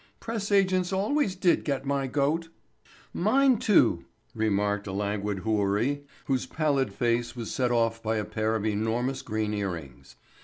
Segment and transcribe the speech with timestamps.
[0.19, 2.49] Press agents always did get my goat."
[3.13, 8.55] "Mine, too," remarked a languid houri whose pallid face was set off by a pair
[8.55, 10.15] of enormous green earrings.